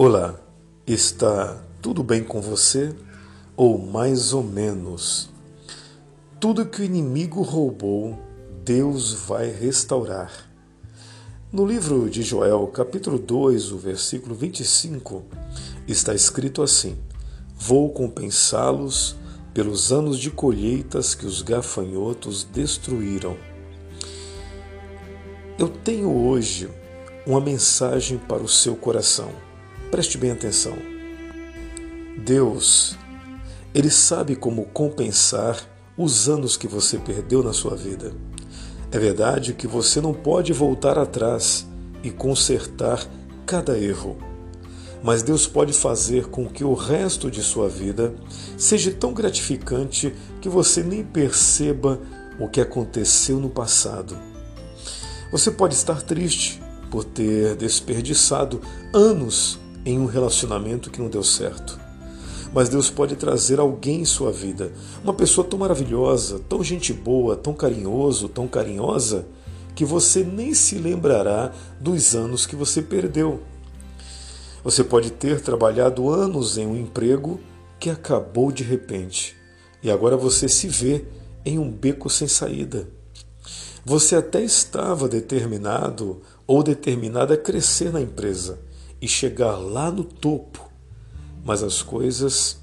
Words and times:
Olá, 0.00 0.38
está 0.86 1.60
tudo 1.82 2.04
bem 2.04 2.22
com 2.22 2.40
você? 2.40 2.94
Ou 3.56 3.76
mais 3.76 4.32
ou 4.32 4.44
menos? 4.44 5.28
Tudo 6.38 6.66
que 6.66 6.82
o 6.82 6.84
inimigo 6.84 7.42
roubou, 7.42 8.16
Deus 8.64 9.12
vai 9.12 9.50
restaurar. 9.50 10.30
No 11.50 11.66
livro 11.66 12.08
de 12.08 12.22
Joel, 12.22 12.64
capítulo 12.68 13.18
2, 13.18 13.72
o 13.72 13.76
versículo 13.76 14.36
25, 14.36 15.24
está 15.88 16.14
escrito 16.14 16.62
assim: 16.62 16.96
Vou 17.56 17.90
compensá-los 17.90 19.16
pelos 19.52 19.90
anos 19.90 20.20
de 20.20 20.30
colheitas 20.30 21.12
que 21.12 21.26
os 21.26 21.42
gafanhotos 21.42 22.44
destruíram. 22.44 23.36
Eu 25.58 25.68
tenho 25.68 26.08
hoje 26.08 26.70
uma 27.26 27.40
mensagem 27.40 28.16
para 28.16 28.44
o 28.44 28.48
seu 28.48 28.76
coração. 28.76 29.47
Preste 29.90 30.18
bem 30.18 30.32
atenção. 30.32 30.76
Deus, 32.18 32.96
Ele 33.74 33.90
sabe 33.90 34.36
como 34.36 34.66
compensar 34.66 35.56
os 35.96 36.28
anos 36.28 36.58
que 36.58 36.68
você 36.68 36.98
perdeu 36.98 37.42
na 37.42 37.54
sua 37.54 37.74
vida. 37.74 38.12
É 38.92 38.98
verdade 38.98 39.54
que 39.54 39.66
você 39.66 39.98
não 40.00 40.12
pode 40.12 40.52
voltar 40.52 40.98
atrás 40.98 41.66
e 42.02 42.10
consertar 42.10 43.02
cada 43.46 43.78
erro. 43.78 44.18
Mas 45.02 45.22
Deus 45.22 45.46
pode 45.46 45.72
fazer 45.72 46.26
com 46.26 46.46
que 46.46 46.64
o 46.64 46.74
resto 46.74 47.30
de 47.30 47.42
sua 47.42 47.68
vida 47.68 48.14
seja 48.58 48.92
tão 48.92 49.14
gratificante 49.14 50.14
que 50.40 50.50
você 50.50 50.82
nem 50.82 51.02
perceba 51.02 51.98
o 52.38 52.46
que 52.46 52.60
aconteceu 52.60 53.38
no 53.38 53.48
passado. 53.48 54.18
Você 55.32 55.50
pode 55.50 55.74
estar 55.74 56.02
triste 56.02 56.62
por 56.90 57.04
ter 57.04 57.56
desperdiçado 57.56 58.60
anos 58.92 59.58
em 59.84 59.98
um 59.98 60.06
relacionamento 60.06 60.90
que 60.90 61.00
não 61.00 61.08
deu 61.08 61.22
certo. 61.22 61.78
Mas 62.52 62.68
Deus 62.68 62.88
pode 62.90 63.16
trazer 63.16 63.60
alguém 63.60 64.00
em 64.00 64.04
sua 64.04 64.32
vida, 64.32 64.72
uma 65.02 65.12
pessoa 65.12 65.46
tão 65.46 65.58
maravilhosa, 65.58 66.40
tão 66.48 66.62
gente 66.64 66.92
boa, 66.92 67.36
tão 67.36 67.52
carinhoso, 67.52 68.28
tão 68.28 68.48
carinhosa, 68.48 69.26
que 69.74 69.84
você 69.84 70.24
nem 70.24 70.54
se 70.54 70.76
lembrará 70.76 71.52
dos 71.80 72.14
anos 72.14 72.46
que 72.46 72.56
você 72.56 72.82
perdeu. 72.82 73.42
Você 74.64 74.82
pode 74.82 75.10
ter 75.10 75.40
trabalhado 75.40 76.10
anos 76.10 76.58
em 76.58 76.66
um 76.66 76.76
emprego 76.76 77.38
que 77.78 77.88
acabou 77.88 78.50
de 78.50 78.64
repente 78.64 79.36
e 79.82 79.90
agora 79.90 80.16
você 80.16 80.48
se 80.48 80.68
vê 80.68 81.04
em 81.44 81.58
um 81.58 81.70
beco 81.70 82.10
sem 82.10 82.26
saída. 82.26 82.88
Você 83.84 84.16
até 84.16 84.42
estava 84.42 85.08
determinado 85.08 86.20
ou 86.46 86.62
determinada 86.62 87.34
a 87.34 87.38
crescer 87.38 87.92
na 87.92 88.00
empresa, 88.00 88.58
e 89.00 89.08
chegar 89.08 89.56
lá 89.56 89.90
no 89.90 90.04
topo, 90.04 90.68
mas 91.44 91.62
as 91.62 91.82
coisas 91.82 92.58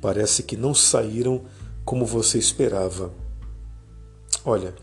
parece 0.00 0.42
que 0.42 0.56
não 0.56 0.74
saíram 0.74 1.42
como 1.84 2.04
você 2.04 2.38
esperava. 2.38 3.12
Olha, 4.44 4.74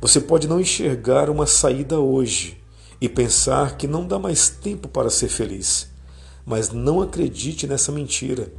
você 0.00 0.20
pode 0.20 0.48
não 0.48 0.60
enxergar 0.60 1.30
uma 1.30 1.46
saída 1.46 1.98
hoje 1.98 2.62
e 3.00 3.08
pensar 3.08 3.76
que 3.76 3.86
não 3.86 4.06
dá 4.06 4.18
mais 4.18 4.48
tempo 4.48 4.88
para 4.88 5.10
ser 5.10 5.28
feliz, 5.28 5.88
mas 6.44 6.70
não 6.70 7.00
acredite 7.00 7.66
nessa 7.66 7.92
mentira. 7.92 8.52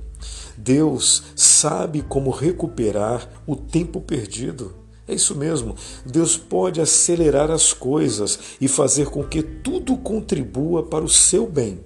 Deus 0.58 1.24
sabe 1.36 2.02
como 2.02 2.30
recuperar 2.30 3.28
o 3.48 3.56
tempo 3.56 4.00
perdido. 4.02 4.81
É 5.12 5.14
isso 5.14 5.36
mesmo. 5.36 5.76
Deus 6.06 6.38
pode 6.38 6.80
acelerar 6.80 7.52
as 7.52 7.74
coisas 7.74 8.40
e 8.62 8.68
fazer 8.70 9.08
com 9.08 9.22
que 9.26 9.44
tudo 9.44 9.98
contribua 9.98 10.84
para 10.84 11.04
o 11.04 11.10
seu 11.10 11.46
bem. 11.46 11.84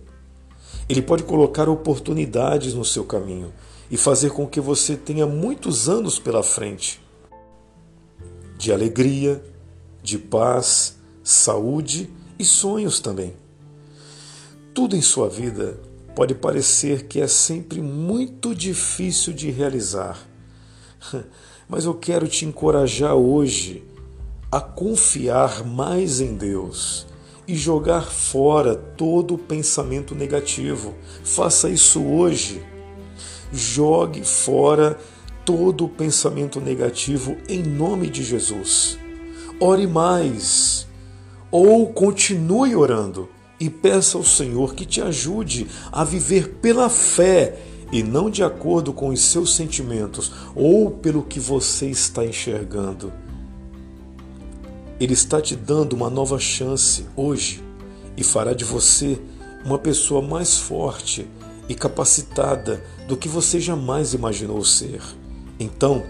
Ele 0.87 1.01
pode 1.01 1.23
colocar 1.23 1.67
oportunidades 1.67 2.75
no 2.75 2.85
seu 2.85 3.03
caminho 3.03 3.51
e 3.89 3.97
fazer 3.97 4.29
com 4.29 4.45
que 4.45 4.61
você 4.61 4.95
tenha 4.95 5.25
muitos 5.25 5.89
anos 5.89 6.19
pela 6.19 6.43
frente 6.43 7.01
de 8.59 8.71
alegria, 8.71 9.43
de 10.03 10.19
paz, 10.19 10.95
saúde 11.23 12.07
e 12.37 12.45
sonhos 12.45 12.99
também. 12.99 13.33
Tudo 14.71 14.95
em 14.95 15.01
sua 15.01 15.27
vida 15.27 15.79
pode 16.15 16.35
parecer 16.35 17.07
que 17.07 17.19
é 17.19 17.27
sempre 17.27 17.81
muito 17.81 18.53
difícil 18.53 19.33
de 19.33 19.49
realizar. 19.49 20.34
Mas 21.67 21.85
eu 21.85 21.93
quero 21.93 22.27
te 22.27 22.45
encorajar 22.45 23.15
hoje 23.15 23.83
a 24.51 24.61
confiar 24.61 25.65
mais 25.65 26.21
em 26.21 26.35
Deus 26.35 27.07
e 27.47 27.55
jogar 27.55 28.03
fora 28.03 28.75
todo 28.75 29.35
o 29.35 29.37
pensamento 29.37 30.15
negativo. 30.15 30.93
Faça 31.23 31.69
isso 31.69 32.03
hoje. 32.03 32.63
Jogue 33.51 34.23
fora 34.23 34.97
todo 35.43 35.85
o 35.85 35.89
pensamento 35.89 36.59
negativo 36.59 37.37
em 37.47 37.61
nome 37.61 38.09
de 38.09 38.23
Jesus. 38.23 38.97
Ore 39.59 39.87
mais 39.87 40.87
ou 41.51 41.93
continue 41.93 42.75
orando 42.75 43.29
e 43.59 43.69
peça 43.69 44.17
ao 44.17 44.23
Senhor 44.23 44.73
que 44.73 44.85
te 44.85 45.01
ajude 45.01 45.67
a 45.91 46.03
viver 46.03 46.55
pela 46.61 46.89
fé 46.89 47.57
e 47.91 48.03
não 48.03 48.29
de 48.29 48.43
acordo 48.43 48.91
com 48.93 49.09
os 49.09 49.21
seus 49.21 49.55
sentimentos 49.55 50.31
ou 50.55 50.91
pelo 50.91 51.23
que 51.23 51.39
você 51.39 51.87
está 51.87 52.25
enxergando. 52.25 53.11
Ele 54.99 55.13
está 55.13 55.41
te 55.41 55.55
dando 55.55 55.93
uma 55.93 56.09
nova 56.09 56.39
chance 56.39 57.05
hoje 57.15 57.63
e 58.17 58.23
fará 58.23 58.53
de 58.53 58.63
você 58.63 59.19
uma 59.65 59.77
pessoa 59.77 60.21
mais 60.21 60.57
forte 60.57 61.27
e 61.67 61.75
capacitada 61.75 62.83
do 63.07 63.17
que 63.17 63.27
você 63.27 63.59
jamais 63.59 64.13
imaginou 64.13 64.63
ser. 64.63 65.01
Então, 65.59 66.03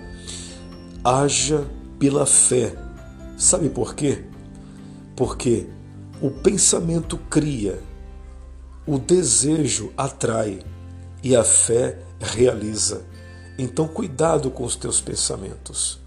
haja 1.03 1.65
pela 1.97 2.25
fé. 2.25 2.75
Sabe 3.37 3.69
por 3.69 3.95
quê? 3.95 4.23
Porque 5.15 5.67
o 6.21 6.29
pensamento 6.29 7.17
cria, 7.29 7.81
o 8.85 8.99
desejo 8.99 9.91
atrai 9.97 10.59
e 11.25 11.35
a 11.35 11.43
fé 11.43 11.97
realiza. 12.19 13.03
Então, 13.57 13.87
cuidado 13.87 14.51
com 14.51 14.63
os 14.63 14.75
teus 14.75 15.01
pensamentos. 15.01 15.99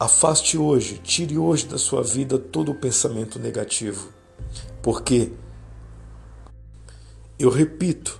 Afaste 0.00 0.56
hoje, 0.56 0.98
tire 1.04 1.36
hoje 1.36 1.66
da 1.66 1.76
sua 1.76 2.02
vida 2.02 2.38
todo 2.38 2.72
o 2.72 2.74
pensamento 2.74 3.38
negativo. 3.38 4.08
Porque, 4.80 5.32
eu 7.38 7.50
repito, 7.50 8.18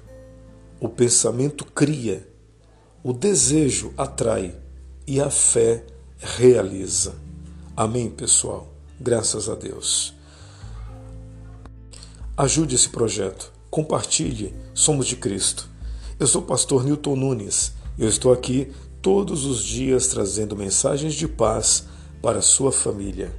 o 0.79 0.87
pensamento 0.87 1.65
cria, 1.65 2.29
o 3.03 3.15
desejo 3.15 3.95
atrai 3.97 4.55
e 5.07 5.19
a 5.19 5.31
fé 5.31 5.83
realiza. 6.19 7.15
Amém, 7.75 8.11
pessoal? 8.11 8.71
Graças 9.01 9.49
a 9.49 9.55
Deus. 9.55 10.15
Ajude 12.37 12.75
esse 12.75 12.91
projeto, 12.91 13.51
compartilhe, 13.71 14.55
somos 14.75 15.07
de 15.07 15.17
Cristo. 15.17 15.75
Eu 16.19 16.27
sou 16.27 16.41
o 16.41 16.45
pastor 16.47 16.83
Newton 16.83 17.15
Nunes. 17.15 17.75
Eu 17.99 18.09
estou 18.09 18.33
aqui 18.33 18.73
todos 19.03 19.45
os 19.45 19.63
dias 19.63 20.07
trazendo 20.07 20.57
mensagens 20.57 21.13
de 21.13 21.29
paz 21.29 21.87
para 22.23 22.39
a 22.39 22.43
sua 22.43 22.73
família. 22.73 23.35